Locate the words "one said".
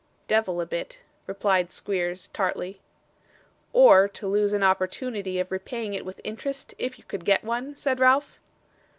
7.43-7.99